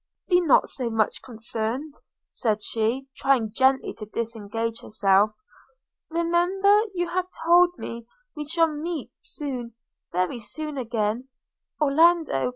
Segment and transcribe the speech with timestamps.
[0.29, 1.93] –'Be not so much concerned,'
[2.27, 5.29] said she, trying gently to disengage herself;
[6.09, 9.75] 'remember you have told me we shall meet soon–
[10.11, 11.29] very soon again:
[11.79, 12.49] Orlando!